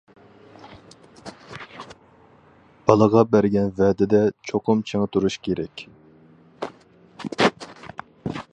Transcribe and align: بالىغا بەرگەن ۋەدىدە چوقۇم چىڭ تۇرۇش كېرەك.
بالىغا 2.87 3.23
بەرگەن 3.35 3.69
ۋەدىدە 3.81 4.23
چوقۇم 4.51 4.81
چىڭ 4.93 5.05
تۇرۇش 5.17 5.37
كېرەك. 5.49 5.87